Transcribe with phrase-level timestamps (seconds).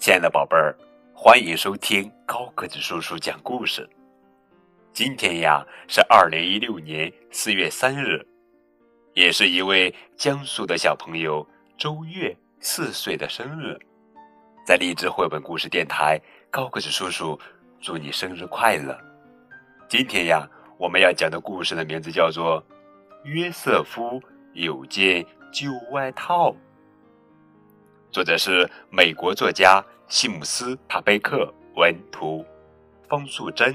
[0.00, 0.74] 亲爱的宝贝儿，
[1.12, 3.86] 欢迎收听高个子叔叔讲故事。
[4.94, 8.26] 今天呀是二零一六年四月三日，
[9.12, 13.78] 也是一位江苏的小朋友周月四岁的生日。
[14.64, 16.18] 在励志绘本故事电台，
[16.50, 17.38] 高个子叔叔
[17.78, 18.98] 祝你生日快乐！
[19.86, 20.48] 今天呀，
[20.78, 22.64] 我们要讲的故事的名字叫做
[23.24, 24.18] 《约瑟夫
[24.54, 25.22] 有件
[25.52, 26.52] 旧外套》，
[28.12, 32.44] 作者是美国作家西姆斯·塔贝克，文图，
[33.08, 33.72] 方素珍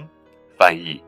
[0.59, 1.01] 翻译。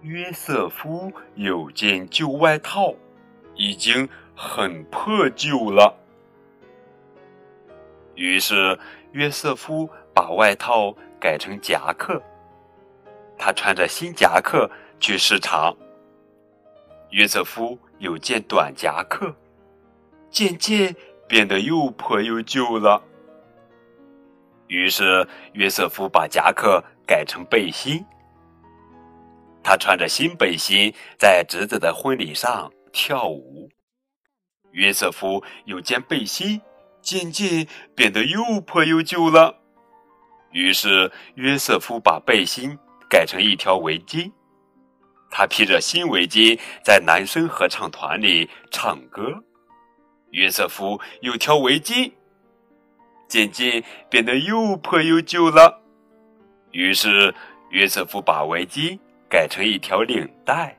[0.00, 2.94] 约瑟夫有件旧外套，
[3.56, 5.94] 已经很破旧了。
[8.14, 8.78] 于是
[9.12, 12.22] 约瑟夫把外套改成夹克。
[13.36, 15.76] 他穿着新夹克去市场。
[17.10, 19.34] 约瑟夫有件短夹克，
[20.30, 20.94] 渐渐
[21.28, 23.02] 变得又破又旧了。
[24.68, 28.04] 于是约瑟夫把夹克改成背心。
[29.62, 33.68] 他穿着新背心，在侄子的婚礼上跳舞。
[34.70, 36.62] 约瑟夫有件背心，
[37.02, 39.56] 渐渐变得又破又旧了。
[40.52, 44.32] 于是约瑟夫把背心改成一条围巾。
[45.30, 49.42] 他披着新围巾，在男生合唱团里唱歌。
[50.30, 52.12] 约瑟夫有条围巾，
[53.28, 55.82] 渐渐变得又破又旧了。
[56.72, 57.34] 于是
[57.70, 58.98] 约瑟夫把围巾。
[59.30, 60.76] 改成一条领带，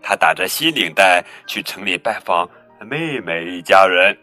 [0.00, 2.48] 他打着新领带去城里拜访
[2.80, 4.16] 妹妹一家人。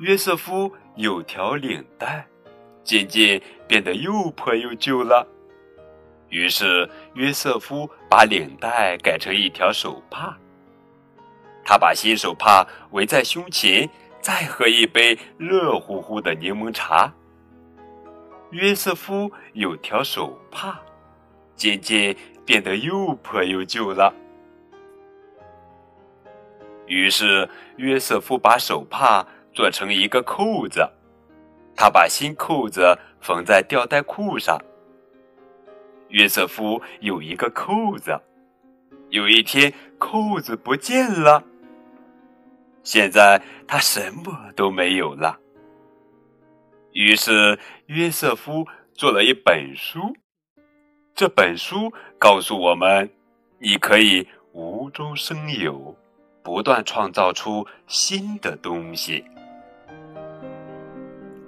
[0.00, 2.26] 约瑟夫有条领带，
[2.82, 5.24] 渐渐变得又破又旧了。
[6.30, 10.34] 于是约瑟夫把领带改成一条手帕，
[11.64, 13.88] 他把新手帕围在胸前，
[14.22, 17.12] 再喝一杯热乎乎的柠檬茶。
[18.50, 20.80] 约瑟夫有条手帕。
[21.56, 22.16] 渐渐
[22.46, 24.14] 变得又破又旧了。
[26.86, 30.88] 于是约瑟夫把手帕做成一个扣子，
[31.76, 34.58] 他把新扣子缝在吊带裤上。
[36.10, 38.20] 约瑟夫有一个扣子，
[39.08, 41.42] 有一天扣子不见了。
[42.82, 45.38] 现在他什么都没有了。
[46.92, 50.14] 于是约瑟夫做了一本书。
[51.14, 53.10] 这本书告诉我们，
[53.58, 55.94] 你可以无中生有，
[56.42, 59.24] 不断创造出新的东西。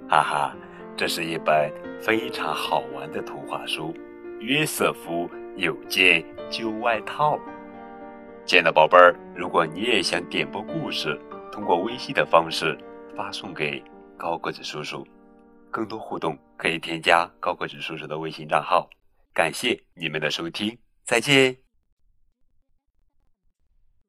[0.07, 0.55] 哈哈，
[0.95, 3.93] 这是一本非常好玩的图画书。
[4.43, 6.21] 约瑟夫有件
[6.51, 7.39] 旧外套。
[8.45, 11.17] 亲爱的宝贝儿，如果你也想点播故事，
[11.49, 12.77] 通过微信的方式
[13.15, 13.81] 发送给
[14.17, 15.07] 高个子叔叔，
[15.71, 18.89] 更多互动可以添加高个子叔叔的微信账号。
[19.33, 21.62] 感谢你们的收听，再见。